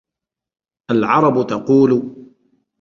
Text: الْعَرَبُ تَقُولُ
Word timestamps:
الْعَرَبُ 0.91 1.47
تَقُولُ 1.47 2.15